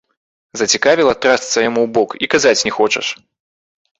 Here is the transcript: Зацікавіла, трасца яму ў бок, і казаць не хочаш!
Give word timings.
Зацікавіла, 0.59 1.11
трасца 1.25 1.57
яму 1.69 1.81
ў 1.83 1.87
бок, 1.97 2.09
і 2.27 2.29
казаць 2.35 2.65
не 2.69 2.73
хочаш! 2.79 3.07